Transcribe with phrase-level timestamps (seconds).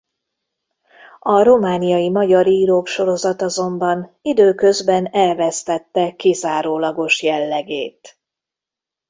[1.19, 8.19] A Romániai Magyar Írók sorozat azonban időközben elvesztette kizárólagos jellegét.